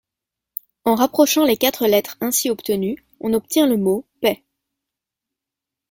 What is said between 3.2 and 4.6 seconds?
obtient le mot: PAIX.